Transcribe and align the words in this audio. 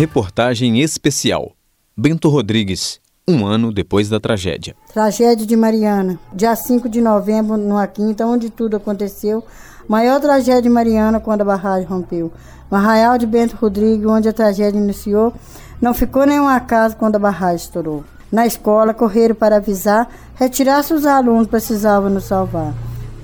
Reportagem 0.00 0.80
especial. 0.80 1.52
Bento 1.94 2.30
Rodrigues, 2.30 2.98
um 3.28 3.46
ano 3.46 3.70
depois 3.70 4.08
da 4.08 4.18
tragédia. 4.18 4.74
Tragédia 4.90 5.44
de 5.44 5.54
Mariana, 5.54 6.18
dia 6.32 6.56
5 6.56 6.88
de 6.88 7.02
novembro, 7.02 7.58
numa 7.58 7.86
quinta, 7.86 8.24
onde 8.26 8.48
tudo 8.48 8.78
aconteceu. 8.78 9.44
Maior 9.86 10.18
tragédia 10.18 10.62
de 10.62 10.70
Mariana 10.70 11.20
quando 11.20 11.42
a 11.42 11.44
barragem 11.44 11.86
rompeu. 11.86 12.32
No 12.70 12.78
arraial 12.78 13.18
de 13.18 13.26
Bento 13.26 13.56
Rodrigues, 13.56 14.06
onde 14.06 14.26
a 14.26 14.32
tragédia 14.32 14.78
iniciou, 14.78 15.34
não 15.82 15.92
ficou 15.92 16.24
nenhuma 16.24 16.58
casa 16.60 16.96
quando 16.96 17.16
a 17.16 17.18
barragem 17.18 17.56
estourou. 17.56 18.02
Na 18.32 18.46
escola, 18.46 18.94
correram 18.94 19.34
para 19.34 19.56
avisar, 19.56 20.08
retirar-se 20.34 20.94
os 20.94 21.04
alunos 21.04 21.46
precisavam 21.46 22.08
nos 22.08 22.24
salvar. 22.24 22.72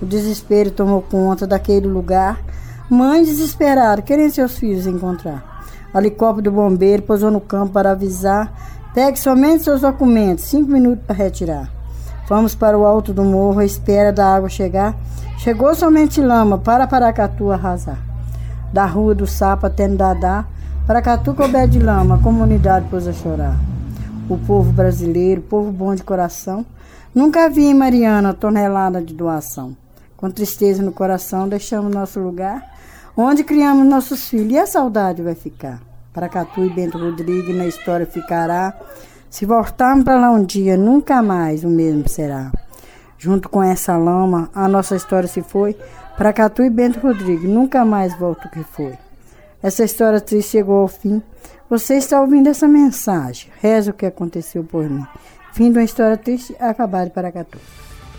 O 0.02 0.04
desespero 0.04 0.70
tomou 0.70 1.00
conta 1.00 1.46
daquele 1.46 1.86
lugar. 1.86 2.38
Mães 2.90 3.28
desesperaram, 3.28 4.02
querendo 4.02 4.30
seus 4.32 4.58
filhos 4.58 4.86
encontrar. 4.86 5.55
O 5.96 5.98
helicóptero 5.98 6.50
do 6.50 6.52
bombeiro 6.52 7.02
pousou 7.02 7.30
no 7.30 7.40
campo 7.40 7.72
para 7.72 7.92
avisar 7.92 8.52
Pegue 8.96 9.18
somente 9.18 9.64
seus 9.64 9.82
documentos, 9.82 10.44
cinco 10.44 10.70
minutos 10.70 11.04
para 11.06 11.14
retirar. 11.14 11.70
Fomos 12.26 12.54
para 12.54 12.78
o 12.78 12.86
alto 12.86 13.12
do 13.12 13.22
morro 13.22 13.60
à 13.60 13.64
espera 13.64 14.10
da 14.10 14.34
água 14.34 14.48
chegar. 14.48 14.94
Chegou 15.36 15.74
somente 15.74 16.18
lama 16.18 16.56
para 16.56 16.86
Paracatu 16.86 17.50
arrasar. 17.50 17.98
Da 18.72 18.86
rua 18.86 19.14
do 19.14 19.26
Sapo 19.26 19.66
até 19.66 19.86
Dadá, 19.86 20.46
Paracatu 20.86 21.34
couber 21.34 21.68
de 21.68 21.78
lama, 21.78 22.14
a 22.14 22.18
comunidade 22.18 22.88
pôs 22.88 23.06
a 23.06 23.12
chorar. 23.12 23.58
O 24.30 24.38
povo 24.38 24.72
brasileiro, 24.72 25.42
povo 25.42 25.70
bom 25.70 25.94
de 25.94 26.02
coração, 26.02 26.64
nunca 27.14 27.50
vi 27.50 27.66
em 27.66 27.74
Mariana 27.74 28.32
tonelada 28.32 29.02
de 29.02 29.12
doação. 29.12 29.76
Com 30.16 30.30
tristeza 30.30 30.82
no 30.82 30.92
coração, 30.92 31.46
deixamos 31.46 31.94
nosso 31.94 32.18
lugar, 32.18 32.75
onde 33.16 33.42
criamos 33.42 33.86
nossos 33.86 34.28
filhos, 34.28 34.52
e 34.52 34.58
a 34.58 34.66
saudade 34.66 35.22
vai 35.22 35.34
ficar. 35.34 35.80
Paracatu 36.12 36.64
e 36.64 36.70
Bento 36.70 36.98
Rodrigues 36.98 37.56
na 37.56 37.66
história 37.66 38.06
ficará. 38.06 38.74
Se 39.30 39.46
voltarmos 39.46 40.04
para 40.04 40.18
lá 40.18 40.30
um 40.30 40.44
dia, 40.44 40.76
nunca 40.76 41.22
mais 41.22 41.64
o 41.64 41.68
mesmo 41.68 42.08
será. 42.08 42.52
Junto 43.18 43.48
com 43.48 43.62
essa 43.62 43.96
lama, 43.96 44.50
a 44.54 44.68
nossa 44.68 44.96
história 44.96 45.28
se 45.28 45.42
foi. 45.42 45.76
Paracatu 46.16 46.62
e 46.62 46.70
Bento 46.70 47.00
Rodrigues 47.00 47.48
nunca 47.48 47.84
mais 47.84 48.16
volta 48.18 48.48
o 48.48 48.50
que 48.50 48.62
foi. 48.62 48.96
Essa 49.62 49.84
história 49.84 50.20
triste 50.20 50.52
chegou 50.52 50.82
ao 50.82 50.88
fim. 50.88 51.22
Você 51.68 51.96
está 51.96 52.20
ouvindo 52.20 52.48
essa 52.48 52.68
mensagem. 52.68 53.50
Reza 53.60 53.90
o 53.90 53.94
que 53.94 54.06
aconteceu 54.06 54.62
por 54.62 54.88
mim. 54.88 55.04
Fim 55.52 55.72
de 55.72 55.78
uma 55.78 55.84
história 55.84 56.16
triste, 56.16 56.54
acabar 56.60 57.04
de 57.04 57.10
Paracatu. 57.10 57.58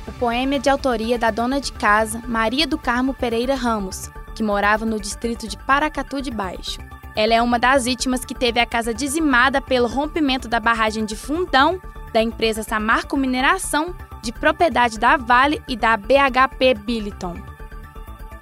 O 0.08 0.11
poema 0.14 0.56
é 0.56 0.59
de 0.59 0.70
autoria 0.70 1.20
da 1.20 1.32
dona 1.32 1.59
de 1.59 1.72
casa, 1.72 2.22
Maria 2.28 2.66
do 2.66 2.78
Carmo 2.78 3.14
Pereira 3.14 3.56
Ramos, 3.56 4.09
que 4.38 4.44
morava 4.44 4.86
no 4.86 5.00
distrito 5.00 5.48
de 5.48 5.58
Paracatu 5.58 6.22
de 6.22 6.30
Baixo. 6.30 6.80
Ela 7.16 7.34
é 7.34 7.42
uma 7.42 7.58
das 7.58 7.86
vítimas 7.86 8.24
que 8.24 8.36
teve 8.36 8.60
a 8.60 8.68
casa 8.68 8.94
dizimada 8.94 9.60
pelo 9.60 9.88
rompimento 9.88 10.48
da 10.48 10.60
barragem 10.60 11.06
de 11.06 11.16
Fundão 11.16 11.82
da 12.14 12.22
empresa 12.22 12.62
Samarco 12.62 13.18
Mineração, 13.18 13.96
de 14.22 14.32
propriedade 14.32 15.00
da 15.00 15.18
Vale 15.18 15.60
e 15.68 15.76
da 15.76 15.98
BHP 15.98 16.76
Billiton. 16.86 17.36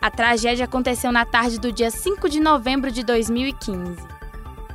A 0.02 0.12
tragédia 0.12 0.66
aconteceu 0.66 1.14
na 1.14 1.24
tarde 1.24 1.62
do 1.62 1.72
dia 1.72 1.90
5 1.90 2.28
de 2.28 2.42
novembro 2.42 2.92
de 2.92 3.02
2015. 3.02 3.96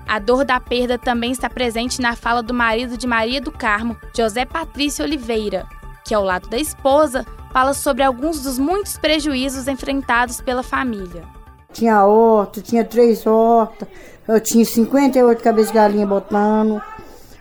A 0.08 0.18
dor 0.18 0.42
da 0.42 0.58
perda 0.58 0.96
também 0.96 1.32
está 1.32 1.50
presente 1.50 2.00
na 2.00 2.16
fala 2.16 2.42
do 2.42 2.54
marido 2.54 2.96
de 2.96 3.06
Maria 3.06 3.42
do 3.42 3.52
Carmo, 3.52 3.94
José 4.16 4.46
Patrício 4.46 5.04
Oliveira, 5.04 5.68
que, 6.02 6.14
ao 6.14 6.24
lado 6.24 6.48
da 6.48 6.56
esposa, 6.56 7.26
fala 7.52 7.74
sobre 7.74 8.02
alguns 8.02 8.40
dos 8.42 8.58
muitos 8.58 8.96
prejuízos 8.96 9.68
enfrentados 9.68 10.40
pela 10.40 10.62
família. 10.62 11.24
Tinha 11.72 12.04
horta, 12.04 12.60
tinha 12.60 12.84
três 12.84 13.26
hortas, 13.26 13.86
eu 14.26 14.40
tinha 14.40 14.64
58 14.64 15.42
cabeças 15.42 15.70
de 15.70 15.74
galinha 15.74 16.06
botando, 16.06 16.80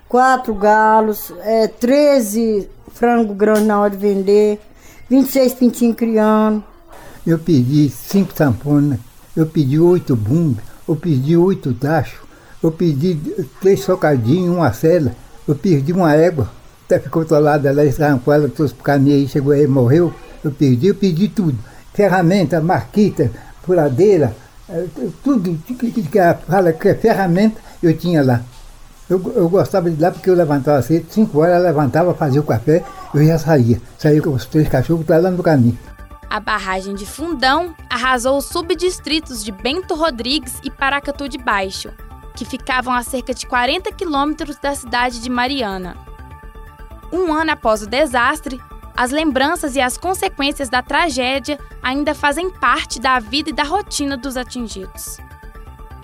quatro 0.07 0.53
galos, 0.53 1.33
é, 1.41 1.67
13 1.67 2.69
frango 2.93 3.33
grande 3.33 3.63
na 3.63 3.79
hora 3.79 3.91
de 3.91 3.97
vender, 3.97 4.59
26 5.09 5.53
pintinhos 5.53 5.95
criando. 5.95 6.63
Eu 7.25 7.39
pedi 7.39 7.89
cinco 7.89 8.33
tamponas, 8.33 8.99
eu 9.35 9.45
pedi 9.45 9.79
oito 9.79 10.15
bumbas, 10.15 10.63
eu 10.87 10.95
pedi 10.95 11.37
oito 11.37 11.73
tachos, 11.73 12.19
eu 12.61 12.71
pedi 12.71 13.15
três 13.61 13.81
socadinhos, 13.81 14.55
uma 14.55 14.71
cela, 14.73 15.15
eu 15.47 15.55
perdi 15.55 15.93
uma 15.93 16.13
égua, 16.13 16.49
até 16.89 16.99
ficou 16.99 17.23
ela 17.29 17.53
arrancou 17.53 18.33
ela, 18.33 18.49
trouxe 18.49 18.73
pro 18.73 18.83
caminho 18.83 19.15
aí, 19.15 19.27
chegou 19.27 19.53
aí, 19.53 19.67
morreu, 19.67 20.11
eu 20.43 20.51
perdi, 20.51 20.87
eu 20.87 20.95
pedi 20.95 21.27
tudo. 21.27 21.57
Ferramenta, 21.93 22.59
marquita, 22.59 23.29
furadeira, 23.61 24.35
é, 24.67 24.85
tudo 25.23 25.55
que 25.67 26.17
ela 26.17 26.33
fala 26.33 26.73
que 26.73 26.87
é 26.87 26.95
ferramenta, 26.95 27.61
eu 27.83 27.95
tinha 27.95 28.23
lá. 28.23 28.41
Eu, 29.07 29.21
eu 29.35 29.47
gostava 29.49 29.89
de 29.89 30.01
lá 30.01 30.11
porque 30.11 30.29
eu 30.29 30.35
levantava 30.35 30.81
cedo, 30.81 31.05
5 31.09 31.39
horas 31.39 31.61
levantava, 31.61 32.13
fazia 32.15 32.41
o 32.41 32.43
café, 32.43 32.83
eu 33.13 33.23
já 33.23 33.37
saía. 33.37 33.79
Saía 33.97 34.21
com 34.21 34.31
os 34.31 34.45
três 34.45 34.67
cachorros 34.67 35.05
tá 35.05 35.17
lá 35.17 35.29
no 35.29 35.43
caminho. 35.43 35.77
A 36.27 36.39
barragem 36.39 36.95
de 36.95 37.05
Fundão 37.05 37.73
arrasou 37.89 38.37
os 38.37 38.45
subdistritos 38.45 39.43
de 39.43 39.51
Bento 39.51 39.95
Rodrigues 39.95 40.59
e 40.63 40.69
Paracatu 40.69 41.27
de 41.27 41.39
Baixo, 41.39 41.89
que 42.35 42.45
ficavam 42.45 42.93
a 42.93 43.01
cerca 43.03 43.33
de 43.33 43.47
40 43.47 43.91
quilômetros 43.91 44.57
da 44.61 44.75
cidade 44.75 45.19
de 45.21 45.29
Mariana. 45.29 46.08
Um 47.11 47.33
ano 47.33 47.51
após 47.51 47.81
o 47.81 47.87
desastre, 47.87 48.59
as 48.95 49.11
lembranças 49.11 49.75
e 49.75 49.81
as 49.81 49.97
consequências 49.97 50.69
da 50.69 50.81
tragédia 50.81 51.57
ainda 51.81 52.13
fazem 52.13 52.49
parte 52.49 52.99
da 52.99 53.19
vida 53.19 53.49
e 53.49 53.53
da 53.53 53.63
rotina 53.63 54.17
dos 54.17 54.35
atingidos. 54.35 55.17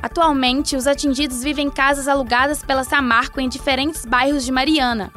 Atualmente, 0.01 0.75
os 0.75 0.87
atingidos 0.87 1.43
vivem 1.43 1.67
em 1.67 1.71
casas 1.71 2.07
alugadas 2.07 2.63
pela 2.63 2.83
Samarco 2.83 3.41
em 3.41 3.49
diferentes 3.49 4.05
bairros 4.05 4.45
de 4.45 4.51
Mariana, 4.51 5.11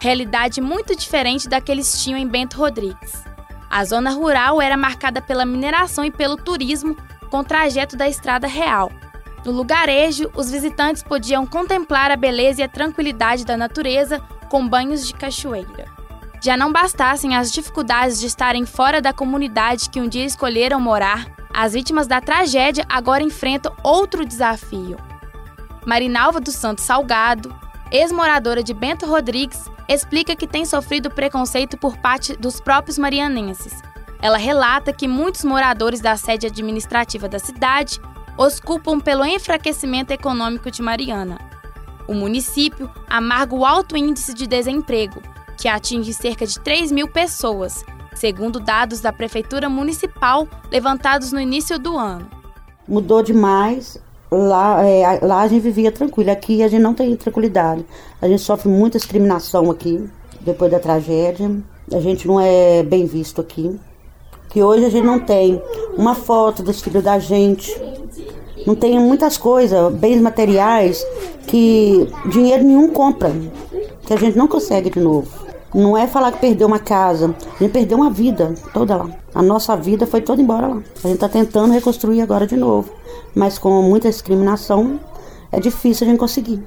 realidade 0.00 0.60
muito 0.60 0.94
diferente 0.94 1.48
da 1.48 1.60
que 1.60 1.72
eles 1.72 2.02
tinham 2.02 2.18
em 2.18 2.28
Bento 2.28 2.58
Rodrigues. 2.58 3.24
A 3.70 3.84
zona 3.84 4.10
rural 4.10 4.60
era 4.60 4.76
marcada 4.76 5.20
pela 5.20 5.44
mineração 5.44 6.04
e 6.04 6.10
pelo 6.10 6.36
turismo, 6.36 6.96
com 7.30 7.38
o 7.38 7.44
trajeto 7.44 7.96
da 7.96 8.08
estrada 8.08 8.46
real. 8.46 8.92
No 9.44 9.50
lugarejo, 9.50 10.30
os 10.36 10.50
visitantes 10.50 11.02
podiam 11.02 11.46
contemplar 11.46 12.10
a 12.10 12.16
beleza 12.16 12.60
e 12.60 12.64
a 12.64 12.68
tranquilidade 12.68 13.44
da 13.44 13.56
natureza 13.56 14.22
com 14.54 14.68
banhos 14.68 15.04
de 15.04 15.12
cachoeira. 15.12 15.86
Já 16.40 16.56
não 16.56 16.70
bastassem 16.70 17.34
as 17.34 17.50
dificuldades 17.50 18.20
de 18.20 18.28
estarem 18.28 18.64
fora 18.64 19.02
da 19.02 19.12
comunidade 19.12 19.90
que 19.90 20.00
um 20.00 20.06
dia 20.06 20.24
escolheram 20.24 20.80
morar, 20.80 21.26
as 21.52 21.72
vítimas 21.72 22.06
da 22.06 22.20
tragédia 22.20 22.86
agora 22.88 23.24
enfrentam 23.24 23.74
outro 23.82 24.24
desafio. 24.24 24.96
Marinalva 25.84 26.38
dos 26.38 26.54
Santos 26.54 26.84
Salgado, 26.84 27.52
ex-moradora 27.90 28.62
de 28.62 28.72
Bento 28.72 29.06
Rodrigues, 29.06 29.68
explica 29.88 30.36
que 30.36 30.46
tem 30.46 30.64
sofrido 30.64 31.10
preconceito 31.10 31.76
por 31.76 31.96
parte 31.96 32.36
dos 32.36 32.60
próprios 32.60 32.96
marianenses. 32.96 33.82
Ela 34.22 34.38
relata 34.38 34.92
que 34.92 35.08
muitos 35.08 35.42
moradores 35.42 36.00
da 36.00 36.16
sede 36.16 36.46
administrativa 36.46 37.28
da 37.28 37.40
cidade 37.40 38.00
os 38.38 38.60
culpam 38.60 39.00
pelo 39.00 39.24
enfraquecimento 39.24 40.12
econômico 40.12 40.70
de 40.70 40.80
Mariana. 40.80 41.53
O 42.06 42.14
município 42.14 42.90
amarga 43.08 43.54
o 43.54 43.64
alto 43.64 43.96
índice 43.96 44.34
de 44.34 44.46
desemprego, 44.46 45.20
que 45.56 45.68
atinge 45.68 46.12
cerca 46.12 46.46
de 46.46 46.60
3 46.60 46.92
mil 46.92 47.08
pessoas, 47.08 47.84
segundo 48.14 48.60
dados 48.60 49.00
da 49.00 49.12
Prefeitura 49.12 49.68
Municipal 49.68 50.46
levantados 50.70 51.32
no 51.32 51.40
início 51.40 51.78
do 51.78 51.96
ano. 51.96 52.26
Mudou 52.86 53.22
demais. 53.22 53.98
Lá, 54.30 54.84
é, 54.84 55.20
lá 55.22 55.42
a 55.42 55.48
gente 55.48 55.62
vivia 55.62 55.92
tranquilo, 55.92 56.30
aqui 56.30 56.62
a 56.62 56.68
gente 56.68 56.82
não 56.82 56.92
tem 56.92 57.14
tranquilidade. 57.16 57.86
A 58.20 58.26
gente 58.26 58.42
sofre 58.42 58.68
muita 58.68 58.98
discriminação 58.98 59.70
aqui, 59.70 60.08
depois 60.40 60.70
da 60.70 60.80
tragédia. 60.80 61.50
A 61.92 62.00
gente 62.00 62.26
não 62.26 62.40
é 62.40 62.82
bem 62.82 63.06
visto 63.06 63.40
aqui. 63.40 63.78
Que 64.48 64.62
hoje 64.62 64.84
a 64.84 64.90
gente 64.90 65.04
não 65.04 65.18
tem 65.20 65.62
uma 65.96 66.14
foto 66.14 66.62
dos 66.62 66.80
filhos 66.80 67.02
da 67.02 67.18
gente, 67.18 67.70
não 68.66 68.74
tem 68.74 68.98
muitas 68.98 69.36
coisas, 69.36 69.92
bens 69.94 70.20
materiais, 70.20 71.04
que 71.46 72.08
dinheiro 72.26 72.64
nenhum 72.64 72.88
compra, 72.88 73.32
que 74.06 74.12
a 74.12 74.16
gente 74.16 74.36
não 74.36 74.48
consegue 74.48 74.90
de 74.90 75.00
novo. 75.00 75.28
Não 75.74 75.98
é 75.98 76.06
falar 76.06 76.30
que 76.32 76.38
perdeu 76.38 76.68
uma 76.68 76.78
casa, 76.78 77.34
a 77.56 77.62
gente 77.62 77.72
perdeu 77.72 77.98
uma 77.98 78.10
vida 78.10 78.54
toda 78.72 78.96
lá. 78.96 79.10
A 79.34 79.42
nossa 79.42 79.76
vida 79.76 80.06
foi 80.06 80.20
toda 80.20 80.40
embora 80.40 80.68
lá. 80.68 80.76
A 80.76 81.08
gente 81.08 81.14
está 81.14 81.28
tentando 81.28 81.72
reconstruir 81.72 82.20
agora 82.20 82.46
de 82.46 82.56
novo, 82.56 82.90
mas 83.34 83.58
com 83.58 83.82
muita 83.82 84.08
discriminação 84.08 85.00
é 85.50 85.58
difícil 85.58 86.06
a 86.06 86.10
gente 86.10 86.18
conseguir. 86.18 86.62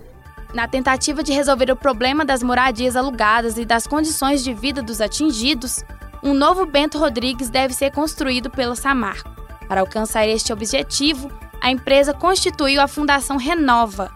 Na 0.54 0.68
tentativa 0.68 1.24
de 1.24 1.34
resolver 1.34 1.72
o 1.72 1.76
problema 1.76 2.26
das 2.26 2.44
moradias 2.44 2.96
alugadas 2.96 3.58
e 3.58 3.66
das 3.66 3.88
condições 3.88 4.44
de 4.44 4.54
vida 4.54 4.82
dos 4.82 5.02
atingidos, 5.02 5.84
um 6.24 6.34
novo 6.34 6.66
Bento 6.66 6.98
Rodrigues 6.98 7.50
deve 7.50 7.74
ser 7.74 7.92
construído 7.92 8.50
pela 8.50 8.76
Samarco. 8.76 9.30
Para 9.68 9.82
alcançar 9.82 10.28
este 10.28 10.52
objetivo, 10.52 11.30
a 11.62 11.72
empresa 11.72 12.14
constituiu 12.14 12.82
a 12.82 12.88
Fundação 12.88 13.38
Renova, 13.38 14.12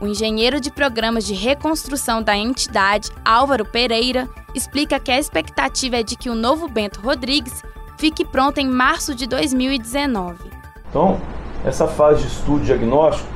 o 0.00 0.06
engenheiro 0.06 0.60
de 0.60 0.70
programas 0.70 1.24
de 1.24 1.34
reconstrução 1.34 2.22
da 2.22 2.36
entidade, 2.36 3.10
Álvaro 3.24 3.64
Pereira, 3.64 4.28
explica 4.54 5.00
que 5.00 5.10
a 5.10 5.18
expectativa 5.18 5.96
é 5.96 6.02
de 6.02 6.16
que 6.16 6.28
o 6.28 6.34
novo 6.34 6.68
Bento 6.68 7.00
Rodrigues 7.00 7.62
fique 7.96 8.24
pronto 8.24 8.58
em 8.58 8.68
março 8.68 9.14
de 9.14 9.26
2019. 9.26 10.36
Então, 10.90 11.20
essa 11.64 11.86
fase 11.86 12.22
de 12.22 12.28
estudo 12.28 12.64
diagnóstico 12.64 13.28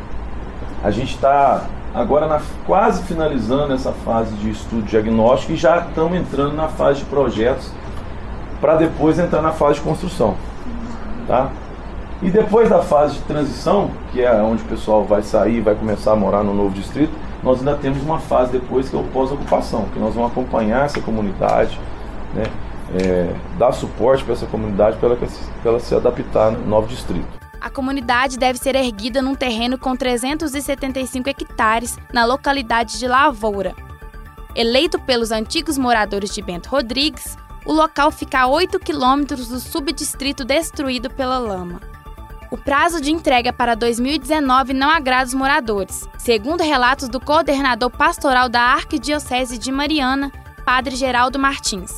A 0.84 0.90
gente 0.90 1.14
está 1.14 1.64
agora 1.94 2.26
na, 2.26 2.40
quase 2.66 3.02
finalizando 3.04 3.72
essa 3.72 3.92
fase 3.92 4.34
de 4.34 4.50
estudo 4.50 4.82
diagnóstico 4.82 5.52
e 5.52 5.56
já 5.56 5.78
estamos 5.78 6.16
entrando 6.18 6.54
na 6.54 6.68
fase 6.68 7.00
de 7.00 7.06
projetos 7.06 7.72
para 8.60 8.76
depois 8.76 9.18
entrar 9.18 9.40
na 9.40 9.52
fase 9.52 9.76
de 9.76 9.80
construção. 9.80 10.36
Tá? 11.26 11.50
E 12.20 12.30
depois 12.30 12.68
da 12.68 12.82
fase 12.82 13.14
de 13.14 13.20
transição, 13.22 13.90
que 14.10 14.20
é 14.22 14.32
onde 14.42 14.62
o 14.62 14.66
pessoal 14.66 15.04
vai 15.04 15.22
sair, 15.22 15.60
vai 15.60 15.74
começar 15.74 16.12
a 16.12 16.16
morar 16.16 16.42
no 16.42 16.52
novo 16.52 16.70
distrito, 16.70 17.12
nós 17.42 17.60
ainda 17.60 17.76
temos 17.76 18.02
uma 18.02 18.18
fase 18.18 18.50
depois 18.50 18.88
que 18.88 18.96
é 18.96 18.98
o 18.98 19.04
pós-ocupação, 19.04 19.86
que 19.92 20.00
nós 20.00 20.14
vamos 20.14 20.32
acompanhar 20.32 20.86
essa 20.86 21.00
comunidade, 21.00 21.78
né, 22.34 22.42
é, 23.00 23.32
dar 23.56 23.70
suporte 23.70 24.24
para 24.24 24.32
essa 24.32 24.46
comunidade 24.46 24.96
para 24.96 25.10
ela, 25.10 25.18
ela 25.64 25.80
se 25.80 25.94
adaptar 25.94 26.50
no 26.50 26.66
novo 26.66 26.88
distrito. 26.88 27.38
A 27.60 27.70
comunidade 27.70 28.36
deve 28.36 28.58
ser 28.58 28.74
erguida 28.74 29.22
num 29.22 29.34
terreno 29.34 29.78
com 29.78 29.94
375 29.94 31.28
hectares 31.28 31.98
na 32.12 32.24
localidade 32.24 32.98
de 32.98 33.06
Lavoura. 33.06 33.74
Eleito 34.56 34.98
pelos 34.98 35.30
antigos 35.30 35.78
moradores 35.78 36.34
de 36.34 36.42
Bento 36.42 36.68
Rodrigues, 36.68 37.36
o 37.64 37.72
local 37.72 38.10
fica 38.10 38.40
a 38.40 38.46
8 38.48 38.78
quilômetros 38.80 39.48
do 39.48 39.60
subdistrito 39.60 40.44
destruído 40.44 41.10
pela 41.10 41.38
lama. 41.38 41.80
O 42.50 42.56
prazo 42.56 42.98
de 42.98 43.12
entrega 43.12 43.52
para 43.52 43.74
2019 43.74 44.72
não 44.72 44.88
agrada 44.88 45.26
os 45.26 45.34
moradores, 45.34 46.08
segundo 46.16 46.62
relatos 46.62 47.06
do 47.06 47.20
coordenador 47.20 47.90
pastoral 47.90 48.48
da 48.48 48.62
Arquidiocese 48.62 49.58
de 49.58 49.70
Mariana, 49.70 50.32
Padre 50.64 50.96
Geraldo 50.96 51.38
Martins. 51.38 51.92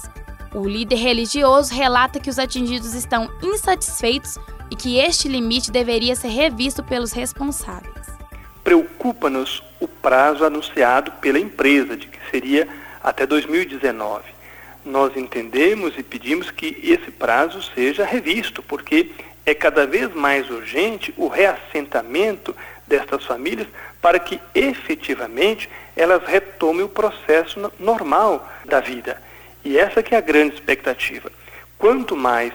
O 0.52 0.67
líder 0.67 0.97
religioso 0.97 1.73
relata 1.73 2.19
que 2.19 2.29
os 2.29 2.37
atingidos 2.37 2.94
estão 2.94 3.31
insatisfeitos 3.41 4.38
e 4.69 4.75
que 4.75 4.99
este 4.99 5.29
limite 5.29 5.70
deveria 5.70 6.17
ser 6.17 6.31
revisto 6.31 6.82
pelos 6.82 7.12
responsáveis. 7.12 7.94
Preocupa-nos 8.64 9.62
o 9.79 9.87
prazo 9.87 10.44
anunciado 10.44 11.12
pela 11.12 11.38
empresa, 11.38 11.96
de 11.96 12.08
que 12.08 12.19
seria 12.29 12.67
até 13.00 13.25
2019. 13.25 14.25
Nós 14.85 15.17
entendemos 15.17 15.96
e 15.96 16.03
pedimos 16.03 16.50
que 16.50 16.76
esse 16.82 17.12
prazo 17.12 17.62
seja 17.62 18.05
revisto, 18.05 18.62
porque 18.62 19.12
é 19.50 19.55
cada 19.55 19.87
vez 19.87 20.12
mais 20.14 20.49
urgente 20.50 21.12
o 21.17 21.29
reassentamento 21.29 22.55
destas 22.87 23.25
famílias 23.25 23.69
para 24.00 24.19
que 24.19 24.41
efetivamente 24.55 25.69
elas 25.97 26.23
retomem 26.25 26.85
o 26.85 26.88
processo 26.88 27.73
normal 27.79 28.49
da 28.64 28.81
vida. 28.81 29.20
E 29.64 29.79
essa 29.79 30.02
que 30.02 30.14
é 30.14 30.19
a 30.19 30.23
grande 30.23 30.55
expectativa. 30.55 31.31
Quanto 31.76 32.17
mais 32.17 32.52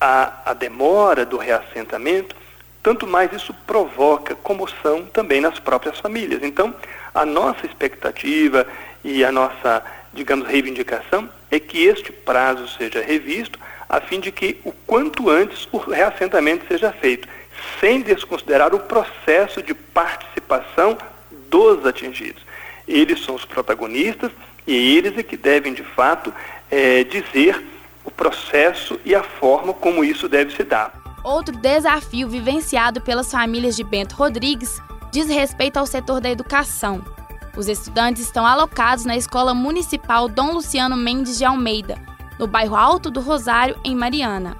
a, 0.00 0.50
a 0.50 0.54
demora 0.54 1.24
do 1.24 1.36
reassentamento, 1.36 2.36
tanto 2.82 3.06
mais 3.06 3.32
isso 3.32 3.54
provoca 3.66 4.34
comoção 4.34 5.04
também 5.06 5.40
nas 5.40 5.58
próprias 5.58 5.98
famílias. 5.98 6.42
Então, 6.42 6.74
a 7.14 7.24
nossa 7.24 7.66
expectativa 7.66 8.66
e 9.02 9.24
a 9.24 9.32
nossa, 9.32 9.82
digamos, 10.12 10.46
reivindicação 10.46 11.28
é 11.50 11.58
que 11.58 11.84
este 11.84 12.12
prazo 12.12 12.68
seja 12.68 13.00
revisto 13.00 13.58
a 13.88 14.00
fim 14.00 14.20
de 14.20 14.32
que 14.32 14.60
o 14.64 14.72
quanto 14.86 15.30
antes 15.30 15.68
o 15.72 15.78
reassentamento 15.78 16.66
seja 16.66 16.92
feito, 16.92 17.28
sem 17.80 18.02
desconsiderar 18.02 18.74
o 18.74 18.80
processo 18.80 19.62
de 19.62 19.74
participação 19.74 20.98
dos 21.48 21.84
atingidos. 21.86 22.42
Eles 22.86 23.24
são 23.24 23.34
os 23.34 23.44
protagonistas 23.44 24.30
e 24.66 24.96
eles 24.96 25.16
é 25.16 25.22
que 25.22 25.36
devem, 25.36 25.72
de 25.72 25.82
fato, 25.82 26.32
é, 26.70 27.04
dizer 27.04 27.64
o 28.04 28.10
processo 28.10 28.98
e 29.04 29.14
a 29.14 29.22
forma 29.22 29.72
como 29.72 30.04
isso 30.04 30.28
deve 30.28 30.54
se 30.54 30.62
dar. 30.62 30.92
Outro 31.24 31.56
desafio 31.56 32.28
vivenciado 32.28 33.00
pelas 33.00 33.30
famílias 33.30 33.74
de 33.74 33.82
Bento 33.82 34.14
Rodrigues 34.14 34.80
diz 35.10 35.28
respeito 35.28 35.76
ao 35.76 35.86
setor 35.86 36.20
da 36.20 36.30
educação. 36.30 37.04
Os 37.56 37.68
estudantes 37.68 38.22
estão 38.22 38.46
alocados 38.46 39.04
na 39.04 39.16
Escola 39.16 39.54
Municipal 39.54 40.28
Dom 40.28 40.52
Luciano 40.52 40.96
Mendes 40.96 41.38
de 41.38 41.44
Almeida, 41.44 41.96
no 42.38 42.46
bairro 42.46 42.76
Alto 42.76 43.10
do 43.10 43.20
Rosário, 43.20 43.76
em 43.84 43.94
Mariana. 43.94 44.56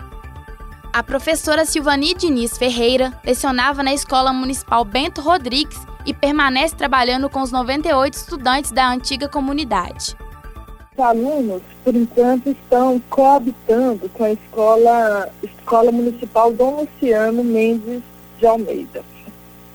A 0.92 1.02
professora 1.02 1.66
Silvani 1.66 2.14
Diniz 2.14 2.56
Ferreira 2.56 3.12
lecionava 3.24 3.82
na 3.82 3.92
Escola 3.92 4.32
Municipal 4.32 4.84
Bento 4.84 5.20
Rodrigues 5.20 5.78
e 6.06 6.14
permanece 6.14 6.74
trabalhando 6.74 7.28
com 7.28 7.42
os 7.42 7.52
98 7.52 8.14
estudantes 8.14 8.70
da 8.70 8.88
antiga 8.88 9.28
comunidade. 9.28 10.16
Os 10.96 11.04
alunos, 11.04 11.60
por 11.84 11.94
enquanto, 11.94 12.48
estão 12.48 12.98
coabitando 13.10 14.08
com 14.08 14.24
a 14.24 14.32
escola, 14.32 15.28
escola 15.42 15.92
Municipal 15.92 16.50
Dom 16.52 16.80
Luciano 16.80 17.44
Mendes 17.44 18.02
de 18.38 18.46
Almeida. 18.46 19.04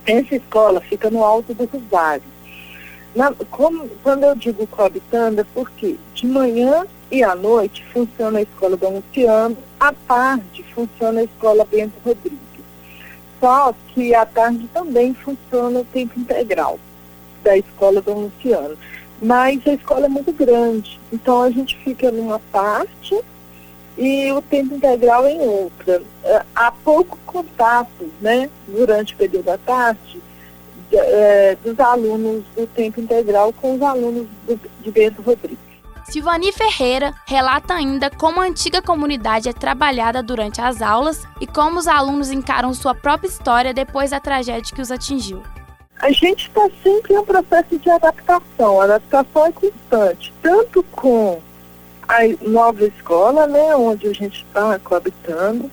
Essa 0.08 0.36
escola 0.36 0.82
fica 0.82 1.12
no 1.12 1.24
Alto 1.24 1.54
do 1.54 1.66
Rosário. 1.66 2.24
Na, 3.16 3.32
como, 3.52 3.88
quando 4.02 4.24
eu 4.24 4.36
digo 4.36 4.66
coabitando, 4.66 5.42
é 5.42 5.46
porque 5.54 5.98
de 6.16 6.26
manhã 6.26 6.88
e 7.12 7.24
à 7.24 7.36
noite 7.36 7.84
funciona 7.92 8.40
a 8.40 8.42
escola 8.42 8.78
Dom 8.78 9.02
Luciano, 9.06 9.58
à 9.80 9.92
tarde 9.92 10.64
funciona 10.74 11.20
a 11.20 11.24
escola 11.24 11.66
Bento 11.66 11.94
Rodrigues. 12.06 12.40
Só 13.40 13.74
que 13.90 14.16
à 14.16 14.26
tarde 14.26 14.68
também 14.74 15.14
funciona 15.14 15.80
o 15.80 15.86
tempo 15.86 16.18
integral 16.18 16.80
da 17.44 17.58
escola 17.58 18.02
Dom 18.02 18.32
Luciano. 18.32 18.78
Mas 19.22 19.60
a 19.68 19.74
escola 19.74 20.06
é 20.06 20.10
muito 20.10 20.32
grande, 20.32 21.00
então 21.12 21.42
a 21.42 21.52
gente 21.52 21.78
fica 21.80 22.10
numa 22.12 22.40
parte 22.52 23.20
e 23.98 24.32
o 24.32 24.42
tempo 24.42 24.76
integral 24.76 25.28
em 25.28 25.40
outra. 25.42 26.02
É, 26.24 26.44
há 26.56 26.72
pouco 26.72 27.18
contato, 27.26 28.10
né, 28.20 28.50
durante 28.68 29.14
o 29.14 29.18
período 29.18 29.46
da 29.46 29.58
tarde, 29.58 30.22
é, 30.94 31.58
dos 31.64 31.80
alunos 31.80 32.44
do 32.56 32.66
tempo 32.68 33.00
integral 33.00 33.54
com 33.54 33.76
os 33.76 33.82
alunos 33.82 34.28
do, 34.48 34.60
de 34.82 34.92
Bento 34.92 35.22
Rodrigues. 35.22 35.71
Silvani 36.12 36.52
Ferreira 36.52 37.14
relata 37.26 37.74
ainda 37.74 38.10
como 38.10 38.42
a 38.42 38.44
antiga 38.44 38.82
comunidade 38.82 39.48
é 39.48 39.54
trabalhada 39.54 40.22
durante 40.22 40.60
as 40.60 40.82
aulas 40.82 41.26
e 41.40 41.48
como 41.48 41.80
os 41.80 41.88
alunos 41.88 42.30
encaram 42.30 42.74
sua 42.74 42.94
própria 42.94 43.30
história 43.30 43.74
depois 43.74 44.12
da 44.12 44.20
tragédia 44.20 44.76
que 44.76 44.82
os 44.82 44.92
atingiu. 44.92 45.42
A 46.02 46.12
gente 46.12 46.50
está 46.50 46.68
sempre 46.84 47.14
em 47.14 47.18
um 47.18 47.24
processo 47.24 47.80
de 47.80 47.90
adaptação. 47.90 48.82
A 48.82 48.84
adaptação 48.84 49.46
é 49.46 49.52
constante, 49.54 50.34
tanto 50.42 50.84
com 50.92 51.40
a 52.06 52.20
nova 52.42 52.84
escola, 52.84 53.48
né, 53.48 53.74
onde 53.78 54.10
a 54.10 54.14
gente 54.14 54.44
está 54.44 54.78
coabitando, 54.80 55.72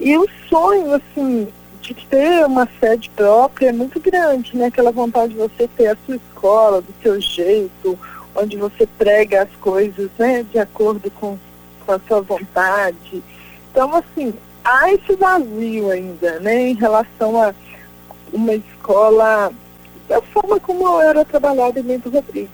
e 0.00 0.16
o 0.16 0.26
sonho, 0.48 0.94
assim, 0.94 1.46
de 1.82 1.92
ter 1.92 2.46
uma 2.46 2.66
sede 2.80 3.10
própria 3.10 3.68
é 3.68 3.72
muito 3.72 4.00
grande, 4.00 4.56
né? 4.56 4.66
Aquela 4.66 4.90
vontade 4.90 5.34
de 5.34 5.38
você 5.38 5.68
ter 5.76 5.88
a 5.88 5.96
sua 6.06 6.16
escola, 6.16 6.80
do 6.80 6.94
seu 7.02 7.20
jeito, 7.20 7.98
onde 8.34 8.56
você 8.56 8.86
prega 8.98 9.42
as 9.42 9.50
coisas 9.60 10.10
né, 10.18 10.44
de 10.50 10.58
acordo 10.58 11.10
com, 11.12 11.38
com 11.84 11.92
a 11.92 12.00
sua 12.06 12.20
vontade. 12.20 13.22
Então, 13.70 13.94
assim, 13.94 14.34
há 14.64 14.92
esse 14.92 15.14
vazio 15.16 15.90
ainda, 15.90 16.40
né, 16.40 16.68
em 16.68 16.74
relação 16.74 17.40
a 17.40 17.54
uma 18.32 18.54
escola, 18.54 19.52
da 20.08 20.20
forma 20.20 20.58
como 20.58 21.00
era 21.00 21.24
trabalhada 21.24 21.80
em 21.80 21.82
Bento 21.82 22.10
Rodrigues. 22.10 22.50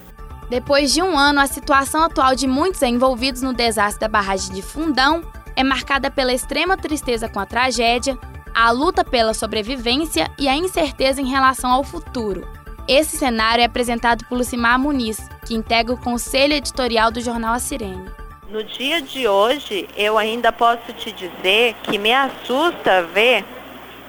Depois 0.51 0.93
de 0.93 1.01
um 1.01 1.17
ano, 1.17 1.41
a 1.41 1.47
situação 1.47 2.03
atual 2.03 2.35
de 2.35 2.47
muitos 2.47 2.83
envolvidos 2.83 3.41
no 3.41 3.53
desastre 3.53 4.01
da 4.01 4.09
barragem 4.09 4.53
de 4.53 4.63
Fundão 4.63 5.23
é 5.55 5.63
marcada 5.63 6.11
pela 6.11 6.33
extrema 6.33 6.77
tristeza 6.77 7.29
com 7.29 7.39
a 7.39 7.47
tragédia, 7.47 8.19
a 8.53 8.71
luta 8.73 9.05
pela 9.05 9.33
sobrevivência 9.33 10.29
e 10.39 10.49
a 10.49 10.57
incerteza 10.57 11.21
em 11.21 11.29
relação 11.29 11.71
ao 11.71 11.85
futuro. 11.85 12.47
Esse 12.89 13.17
cenário 13.17 13.63
é 13.63 13.65
apresentado 13.65 14.25
por 14.27 14.37
Lucimar 14.37 14.77
Muniz, 14.77 15.21
que 15.51 15.55
integra 15.57 15.93
o 15.93 15.99
conselho 16.01 16.55
editorial 16.55 17.11
do 17.11 17.21
jornal 17.21 17.55
A 17.55 17.59
Sirene. 17.59 18.09
No 18.49 18.63
dia 18.63 19.03
de 19.03 19.27
hoje, 19.27 19.89
eu 19.97 20.17
ainda 20.17 20.53
posso 20.53 20.93
te 20.93 21.11
dizer 21.11 21.75
que 21.83 21.99
me 21.99 22.15
assusta 22.15 23.03
ver 23.03 23.45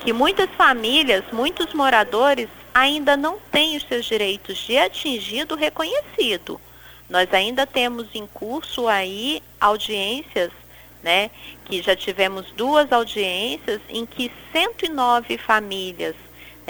que 0.02 0.14
muitas 0.14 0.48
famílias, 0.52 1.24
muitos 1.34 1.74
moradores 1.74 2.48
ainda 2.76 3.18
não 3.18 3.40
têm 3.52 3.76
os 3.76 3.82
seus 3.88 4.06
direitos 4.06 4.56
de 4.56 4.78
atingido 4.78 5.56
reconhecido. 5.56 6.62
Nós 7.10 7.34
ainda 7.34 7.66
temos 7.66 8.06
em 8.14 8.28
curso 8.28 8.88
aí 8.88 9.42
audiências, 9.60 10.52
né, 11.02 11.32
que 11.66 11.82
já 11.82 11.96
tivemos 11.96 12.52
duas 12.52 12.92
audiências 12.92 13.82
em 13.90 14.06
que 14.06 14.32
109 14.54 15.40
famílias 15.40 16.16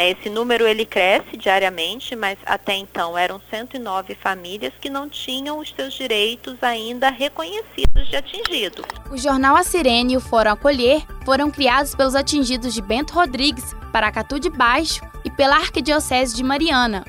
esse 0.09 0.29
número 0.29 0.65
ele 0.65 0.85
cresce 0.85 1.35
diariamente, 1.35 2.15
mas 2.15 2.37
até 2.45 2.75
então 2.75 3.17
eram 3.17 3.41
109 3.49 4.15
famílias 4.15 4.73
que 4.79 4.89
não 4.89 5.09
tinham 5.09 5.59
os 5.59 5.73
seus 5.75 5.93
direitos 5.93 6.61
ainda 6.61 7.09
reconhecidos 7.09 8.07
de 8.07 8.15
atingido. 8.15 8.83
O 9.11 9.17
jornal 9.17 9.55
A 9.55 9.63
Sirene 9.63 10.13
e 10.13 10.17
o 10.17 10.21
Fórum 10.21 10.51
Acolher 10.51 11.03
foram 11.25 11.51
criados 11.51 11.93
pelos 11.93 12.15
atingidos 12.15 12.73
de 12.73 12.81
Bento 12.81 13.13
Rodrigues, 13.13 13.75
Paracatu 13.91 14.39
de 14.39 14.49
Baixo 14.49 15.01
e 15.25 15.29
pela 15.29 15.57
Arquidiocese 15.57 16.35
de 16.35 16.43
Mariana, 16.43 17.03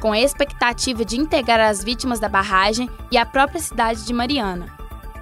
com 0.00 0.12
a 0.12 0.20
expectativa 0.20 1.04
de 1.04 1.18
integrar 1.18 1.60
as 1.60 1.82
vítimas 1.82 2.20
da 2.20 2.28
barragem 2.28 2.90
e 3.10 3.16
a 3.16 3.24
própria 3.24 3.60
cidade 3.60 4.04
de 4.04 4.12
Mariana. 4.12 4.66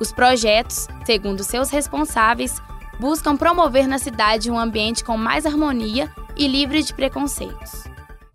Os 0.01 0.13
projetos, 0.13 0.89
segundo 1.07 1.45
seus 1.45 1.71
responsáveis, 1.71 2.61
buscam 2.99 3.37
promover 3.37 3.87
na 3.87 3.99
cidade 3.99 4.51
um 4.51 4.59
ambiente 4.59 5.05
com 5.05 5.17
mais 5.17 5.47
harmonia 5.47 6.11
e 6.37 6.49
livre 6.49 6.83
de 6.83 6.93
preconceitos. 6.93 7.85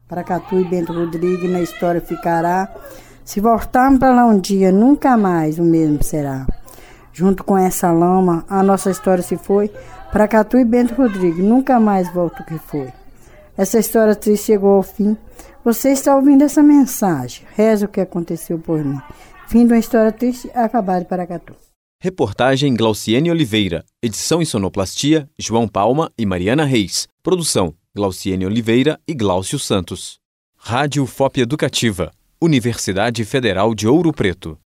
Paracatu 0.08 0.60
e 0.60 0.64
Bento 0.64 0.92
Rodrigues 0.92 1.50
na 1.50 1.62
história 1.62 2.02
ficará. 2.02 2.74
Se 3.24 3.40
voltarmos 3.40 4.00
para 4.00 4.14
lá 4.14 4.26
um 4.26 4.40
dia, 4.40 4.72
nunca 4.72 5.16
mais 5.16 5.60
o 5.60 5.64
mesmo 5.64 6.02
será. 6.04 6.48
Junto 7.14 7.44
com 7.44 7.58
essa 7.58 7.92
lama, 7.92 8.44
a 8.50 8.64
nossa 8.64 8.90
história 8.90 9.24
se 9.24 9.38
foi. 9.38 9.70
Paracatu 10.12 10.58
e 10.58 10.66
Bento 10.66 10.96
Rodrigues 10.96 11.44
nunca 11.44 11.80
mais 11.80 12.12
volta 12.12 12.42
o 12.42 12.46
que 12.46 12.58
foi. 12.58 12.92
Essa 13.56 13.78
história 13.78 14.16
triste 14.16 14.46
chegou 14.46 14.78
ao 14.78 14.84
fim. 14.84 15.16
Você 15.64 15.92
está 15.92 16.16
ouvindo 16.16 16.44
essa 16.44 16.64
mensagem. 16.64 17.46
Reza 17.56 17.86
o 17.86 17.90
que 17.90 18.02
aconteceu 18.02 18.58
por 18.58 18.84
mim. 18.84 19.00
Fim 19.48 19.68
de 19.68 19.74
uma 19.74 19.80
história 19.80 20.12
triste, 20.12 20.50
acabado 20.56 21.06
para 21.06 21.26
Paracatu. 21.28 21.54
Reportagem 22.02 22.74
Glauciene 22.74 23.30
Oliveira. 23.30 23.84
Edição 24.02 24.42
e 24.42 24.46
sonoplastia 24.46 25.30
João 25.38 25.68
Palma 25.68 26.10
e 26.18 26.26
Mariana 26.26 26.64
Reis. 26.64 27.08
Produção 27.22 27.74
Glauciene 28.00 28.46
Oliveira 28.46 28.98
e 29.06 29.14
Glaucio 29.14 29.60
Santos. 29.60 30.20
Rádio 30.58 31.06
FOP 31.06 31.42
Educativa. 31.42 32.14
Universidade 32.42 33.26
Federal 33.26 33.76
de 33.76 33.90
Ouro 33.90 34.14
Preto. 34.14 34.58